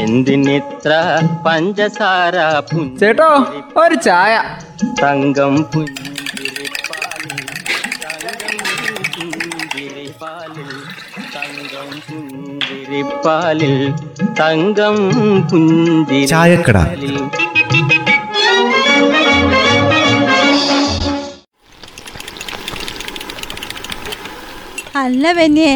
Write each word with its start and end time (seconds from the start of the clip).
എന്തിനിത്ര 0.00 0.92
പഞ്ചസാര 1.46 2.36
ചേട്ടോ 3.00 3.30
ഒരു 3.76 3.94
ചായ 3.94 4.34
തങ്കം 5.02 5.56
പുഞ്ചിരിപ്പാലിൽ 5.72 7.40
തങ്കം 11.34 11.90
പുഞ്ചിരിപ്പാലിൽ 12.08 13.74
തങ്കം 14.40 14.96
തങ്കം 15.50 16.26
ചായക്കട. 16.26 16.78
അല്ല 24.96 25.32
ബെന്നിയെ 25.32 25.74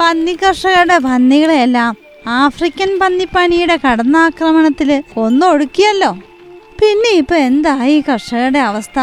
പന്നി 0.00 0.32
കർഷകരുടെ 0.32 0.98
പന്നികളെയെല്ലാം 0.98 1.92
ആഫ്രിക്കൻ 2.28 2.98
പന്നിപ്പനിയുടെ 2.98 3.76
കടന്നാക്രമണത്തിൽ 3.76 5.02
കൊന്നൊടുക്കിയല്ലോ. 5.14 6.12
പിന്നെ 6.80 7.10
ഇപ്പൊ 7.10 7.36
എന്തായി 7.36 7.92
ഈ 7.92 8.02
കർഷകരുടെ 8.08 8.58
അവസ്ഥ? 8.58 8.98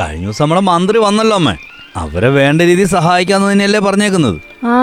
കഴിഞ്ഞ 0.00 0.24
ദിവസം 0.24 0.42
നമ്മുടെ 0.42 0.60
മന്ത്രി 0.60 0.98
വന്നല്ലോ 0.98 1.36
അമ്മേ. 1.36 1.54
അവരെ 1.96 2.28
വേണ്ട 2.28 2.62
രീതി 2.62 2.84
സഹായിക്കാന്ന് 2.84 3.52
തന്നെയല്ലേ 3.52 3.80
പറഞ്ഞേക്കുന്നത്. 3.80 4.40
ആ 4.66 4.76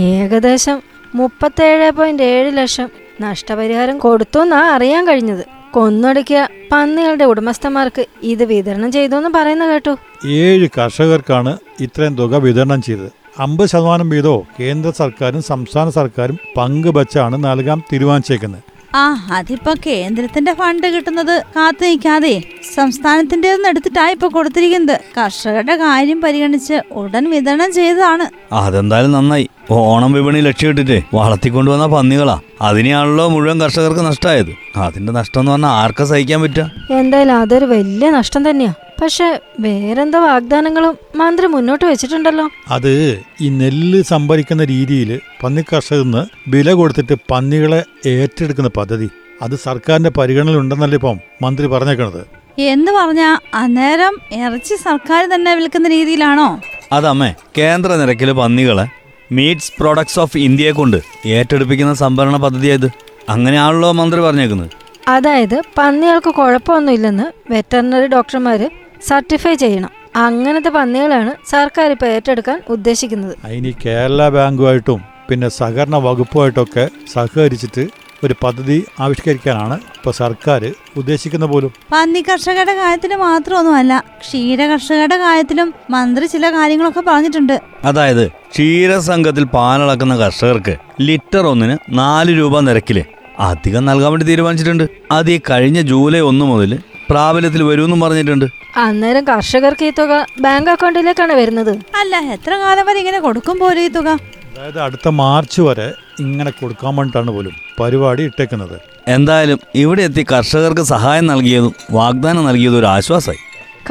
ഏകദേശം 0.00 0.82
മുപ്പത്തേഴ് 1.14 1.90
പോയിന്റ് 1.90 2.22
ഏഴ് 2.22 2.56
ലക്ഷം 2.56 2.88
നഷ്ടപരിഹാരം 3.20 3.98
കൊടുത്തു 3.98 4.38
എന്നാ 4.38 4.60
അറിയാൻ 4.74 5.06
കഴിഞ്ഞത്. 5.06 5.44
കൊന്നൊടുക്കിയ 5.70 6.48
പന്നികളുടെ 6.72 7.24
ഉടമസ്ഥന്മാർക്ക് 7.24 8.06
ഇത് 8.22 8.44
വിതരണം 8.44 8.92
ചെയ്തു 8.92 9.14
എന്ന് 9.14 9.30
പറയുന്ന 9.30 9.66
കേട്ടു. 9.66 9.96
ഏഴ് 10.26 10.68
കർഷകർക്കാണ് 10.78 11.58
ഇത്രയും 11.80 12.14
തുക 12.16 12.36
വിതരണം 12.36 12.82
ചെയ്തത്. 12.82 13.19
അമ്പത് 13.40 13.68
ശതമാനം 13.68 14.08
വീതവും 14.08 14.42
കേന്ദ്ര 14.60 14.90
സർക്കാരും 14.90 15.42
സംസ്ഥാന 15.42 15.90
സർക്കാരും 15.90 16.38
പങ്കുവച്ചാണ് 16.56 17.44
നൽകാൻ 17.44 17.82
തീരുമാനിച്ചേക്കുന്നത്. 17.92 18.62
ആ 18.94 19.28
അതിപ്പോ 19.32 19.72
കേന്ദ്രത്തിന്റെ 19.86 20.52
ഫണ്ട് 20.54 20.86
കിട്ടുന്നത് 20.86 21.42
കാത്തു 21.56 21.84
നിൽക്കാതെ 21.84 22.42
സംസ്ഥാനത്തിന്റെ 22.74 23.48
എടുത്തിട്ടാ 23.48 24.10
ഇപ്പൊ 24.10 24.28
കൊടുത്തിരിക്കുന്നത്. 24.28 25.00
കർഷകരുടെ 25.18 25.76
കാര്യം 25.76 26.20
പരിഗണിച്ച് 26.20 26.80
ഉടൻ 26.92 27.30
വിതരണം 27.30 27.72
ചെയ്തതാണ്. 27.72 28.54
അതെന്തായാലും 28.54 29.12
നന്നായി. 29.12 29.48
ഓണം 29.70 30.12
വിപണി 30.12 30.40
ലക്ഷ്യമിട്ടിട്ട് 30.40 31.02
വളർത്തിക്കൊണ്ടുവന്ന 31.14 31.86
പന്നികളാ. 31.86 32.40
അതിനെയാണല്ലോ 32.62 33.28
മുഴുവൻ 33.28 33.60
കർഷകർക്ക് 33.60 34.00
നഷ്ടമായത് 34.00 34.52
അതിന്റെ 34.76 35.12
നഷ്ടം 35.12 35.40
എന്ന് 35.40 35.52
പറഞ്ഞാൽ 35.52 35.70
ആർക്കാ 35.70 36.04
സഹിക്കാൻ 36.04 36.42
പറ്റുക? 36.42 36.70
എന്തായാലും 36.90 37.40
അതൊരു 37.40 37.64
വലിയ 37.64 38.10
നഷ്ടം 38.10 38.50
തന്നെയാ. 38.50 38.74
പക്ഷെ 39.02 39.40
വേറെന്താ 39.60 40.18
വാഗ്ദാനങ്ങളും 40.18 40.98
മന്ത്രി 41.16 41.46
മുന്നോട്ട് 41.46 41.84
വെച്ചിട്ടുണ്ടല്ലോ. 41.84 42.50
അത് 42.70 43.20
ഈ 43.40 43.48
നെല്ല് 43.48 44.02
സംഭരിക്കുന്ന 44.02 44.64
രീതിയിൽ 44.64 45.20
പന്നി 45.42 45.62
കർഷകർന്ന് 45.62 46.26
വില 46.48 46.72
കൊടുത്തിട്ട് 46.72 47.16
പന്നികളെ 47.30 47.84
ഏറ്റെടുക്കുന്ന 48.08 48.70
പദ്ധതി. 48.76 49.10
അത് 49.42 49.56
സർക്കാരിന്റെ 49.56 50.10
പരിഗണനയിലുണ്ടെന്നല്ലേ 50.10 50.96
ഇപ്പം 50.96 51.20
മന്ത്രി 51.42 51.66
പറഞ്ഞേക്കണത്. 51.66 52.26
എന്ന് 52.58 52.92
പറഞ്ഞാ 52.92 53.38
അന്നേരം 53.54 54.14
ഇറച്ചി 54.32 54.74
സർക്കാർ 54.74 55.28
തന്നെ 55.34 55.54
വിൽക്കുന്ന 55.54 55.88
രീതിയിലാണോ? 55.88 56.60
അതമ്മേ 56.92 57.34
കേന്ദ്ര 57.58 57.96
നിരക്കിൽ 57.96 58.32
പന്നികളെ 58.32 58.86
മീറ്റ്സ് 59.32 59.72
പ്രൊഡക്ട്സ് 59.80 60.20
ഓഫ് 60.20 60.38
ഇന്ത്യയെ 60.38 60.70
കൊണ്ട് 60.70 60.96
ഏറ്റെടുപ്പിക്കുന്ന 61.26 61.94
സംഭരണ 61.94 62.36
പദ്ധതിയായത് 62.36 62.90
അങ്ങനെയാണല്ലോ 63.28 63.92
മന്ത്രി 63.92 64.20
പറഞ്ഞേക്കുന്നത്. 64.20 64.70
അതായത് 65.08 65.62
പന്നികൾക്ക് 65.78 66.30
കുഴപ്പമൊന്നുമില്ലെന്ന് 66.34 67.52
വെറ്ററിനറി 67.52 68.06
ഡോക്ടർമാര് 68.06 68.79
സർട്ടിഫൈ 69.08 69.54
ചെയ്യണം. 69.54 69.90
അങ്ങനത്തെ 70.16 70.70
പന്നികളാണ് 70.70 71.32
സർക്കാർ 71.50 71.90
ഇപ്പോൾ 71.94 72.06
ഏറ്റെടുക്കാൻ 72.06 72.58
ഉദ്ദേശിക്കുന്നത്. 72.74 73.34
അതിന് 73.44 73.72
കേരള 73.84 74.28
ബാങ്കുമായിട്ടും 74.28 75.00
പിന്നെ 75.28 75.48
സഹകരണ 75.48 75.96
വകുപ്പുമായിട്ടൊക്കെ 76.06 76.84
സഹകരിച്ചിട്ട് 77.14 77.84
ഒരു 78.24 78.34
പദ്ധതി 78.42 78.76
ആവിഷ്കരിക്കാനാണ് 79.00 79.76
ഇപ്പോൾ 79.96 80.12
സർക്കാർ 80.12 80.62
ഉദ്ദേശിക്കുന്ന 81.00 81.46
പോലും. 81.46 81.70
പന്നി 81.92 82.20
കർഷകരുടെ 82.20 82.74
കാര്യത്തിൽ 82.80 83.12
മാത്രമൊന്നുമല്ല 83.14 83.92
ക്ഷീര 84.22 84.66
കർഷകരുടെ 84.72 85.16
കാര്യത്തിലും 85.16 85.74
മന്ത്രി 85.90 86.26
ചില 86.26 86.50
കാര്യങ്ങളൊക്കെ 86.50 87.00
പറഞ്ഞിട്ടുണ്ട്. 87.00 87.56
അതായത് 87.84 88.24
ക്ഷീര 88.52 88.98
സംഘത്തിൽ 89.10 89.44
പാലളക്കുന്ന 89.56 90.16
കർഷകർക്ക് 90.16 90.74
ലിറ്റർ 91.00 91.46
ഒന്നിന് 91.52 91.76
നാല് 92.02 92.34
രൂപ 92.40 92.60
നിരക്കിൽ 92.60 93.00
അധികം 93.38 93.84
നൽകാൻ 93.84 94.10
വേണ്ടി 94.12 94.26
തീരുമാനിച്ചിട്ടുണ്ട്. 94.26 94.86
അത് 95.12 95.30
ഈ 95.30 95.40
കഴിഞ്ഞ 95.50 95.80
ജൂലൈ 95.80 96.20
ഒന്ന് 96.30 96.44
മുതൽ 96.44 96.72
പ്രാബല്യത്തിൽ 97.10 97.62
വരുമെന്നും 97.62 98.00
പറഞ്ഞിട്ടുണ്ട്. 98.00 98.46
അന്നേരം 98.76 99.24
കർഷകർക്ക് 99.24 99.84
ഈ 99.84 99.92
തുക 99.98 100.12
ബാങ്ക് 100.40 100.70
അക്കൗണ്ടിലേക്കാണ് 100.70 101.34
വരുന്നത്. 101.40 101.72
അല്ല 102.00 102.16
എത്ര 102.34 102.52
കാലം 102.64 102.86
വരെ 102.88 102.98
ഇങ്ങനെ 102.98 103.20
കൊടുക്കും 103.26 103.58
പോലും 103.58 103.82
ഈ 103.82 103.88
തുക? 103.88 104.08
അതായത് 104.52 104.80
അടുത്ത 104.80 105.08
മാർച്ച് 105.22 105.60
വരെ 105.62 105.88
ഇങ്ങനെ 106.20 106.50
കൊടുക്കാൻ 106.50 106.96
വേണ്ടിയിട്ടാണ് 106.96 107.30
പോലും 107.30 107.54
പരിപാടി 107.80 108.22
ഇട്ടേക്കുന്നത്. 108.22 108.76
എന്തായാലും 109.08 109.58
ഇവിടെ 109.74 110.02
എത്തി 110.02 110.22
കർഷകർക്ക് 110.32 110.84
സഹായം 110.94 111.26
നൽകിയതും 111.26 111.74
വാഗ്ദാനം 111.90 112.44
നൽകിയതും 112.44 112.78
ഒരു 112.78 112.86
ആശ്വാസമായി. 112.86 113.40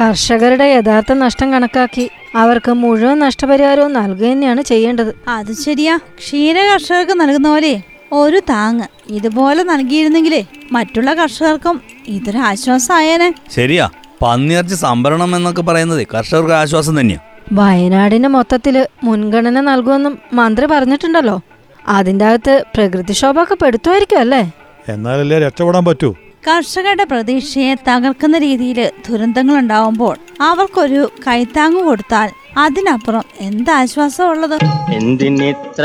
കർഷകരുടെ 0.00 0.66
യഥാർത്ഥ 0.74 1.12
നഷ്ടം 1.24 1.48
കണക്കാക്കി 1.52 2.04
അവർക്ക് 2.36 2.72
മുഴുവൻ 2.82 3.18
നഷ്ടപരിഹാരവും 3.18 3.92
നൽകുക 3.92 4.26
തന്നെയാണ് 4.26 4.62
ചെയ്യേണ്ടത്. 4.62 5.12
അത് 5.28 5.52
ശരിയാ. 5.64 5.94
ക്ഷീര 6.18 6.58
കർഷകർക്ക് 6.70 7.12
നൽകുന്ന 7.20 7.48
പോലെ 7.48 7.72
ഒരു 8.12 8.38
താങ്ങ് 8.50 8.86
ഇതുപോലെ 9.16 9.62
നൽകിയിരുന്നെങ്കിലേ 9.62 10.42
മറ്റുള്ള 10.72 11.14
കർഷകർക്കും 11.14 11.80
ഇതൊരു 12.06 12.38
ആശ്വാസമായേനെ. 12.38 13.34
ശരിയാ. 13.56 13.90
പന്നിയിറച്ചി 14.22 14.74
സംഭരണം 14.74 15.36
എന്നൊക്കെ 15.36 15.62
പറയുന്നത്. 15.62 16.06
കർഷകർക്ക് 16.14 16.52
ആശ്വാസം 16.52 17.00
തന്നെയാ. 17.00 17.18
വയനാടിന് 17.52 18.28
മൊത്തത്തിൽ 18.28 18.86
മുൻഗണന 19.04 19.60
നൽകുമെന്നും 19.60 20.18
മന്ത്രി 20.32 20.66
പറഞ്ഞിട്ടുണ്ടല്ലോ. 20.66 21.40
അതിന്റെ 21.88 22.24
അകത്ത് 22.24 22.64
പ്രകൃതിക്ഷോഭമൊക്കെ 22.74 23.56
പെടുത്തുമായിരിക്കും 23.62 24.18
അല്ലേ? 24.18 24.52
എന്നാലല്ലേ 24.88 25.38
രക്ഷപ്പെടാൻ 25.38 25.84
പറ്റൂ. 25.84 26.14
കർഷകരുടെ 26.48 27.04
പ്രതീക്ഷയെ 27.04 27.74
തകർക്കുന്ന 27.74 28.38
രീതിയിൽ 28.38 28.90
ദുരന്തങ്ങൾ 29.08 29.58
ഉണ്ടാവുമ്പോൾ 29.58 30.16
അവർക്കൊരു 30.40 31.10
കൈത്താങ്ങ് 31.26 31.82
കൊടുത്താൽ 31.82 32.30
അതിനപ്പുറം 32.56 33.24
എന്താശ്വാസം 33.40 34.22
ആശ്വാസമുള്ളത് 34.22 34.56
എന്തിനിത്ര 34.92 35.84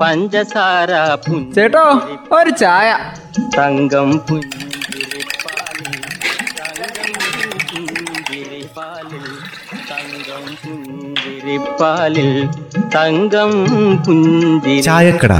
പഞ്ചസാര 0.00 0.90
ചേട്ടോ 1.54 1.84
ഒരു 2.32 2.50
ചായ 2.62 2.88
തങ്കം 3.56 4.10
പുഞ്ചിരിപ്പാലിൽ 4.28 5.94
തങ്കം 6.60 7.14
പുഞ്ചിരിപ്പാലിൽ 8.12 9.26
തങ്കം 9.90 10.44
പുഞ്ചിരിപ്പാലിൽ 10.62 12.30
തങ്കം 12.94 13.52
പുഞ്ചിരിപ്പാലിൽ 14.06 14.82
ചായക്കട. 14.86 15.32